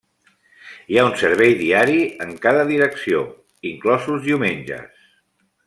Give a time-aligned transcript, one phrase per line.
[0.93, 3.21] Hi ha un servei diari en cada direcció,
[3.73, 5.09] inclosos diumenges.